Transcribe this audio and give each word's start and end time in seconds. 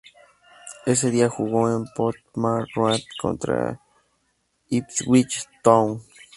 Ese 0.87 1.11
día 1.11 1.29
jugó, 1.29 1.69
en 1.69 1.85
Portman 1.95 2.65
Road, 2.73 3.01
contra 3.21 3.79
Ipswich 4.69 5.43
Town. 5.63 6.01